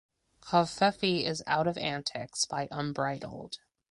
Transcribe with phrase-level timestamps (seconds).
[0.41, 3.59] Covfefe is out of Antics by Unbridled.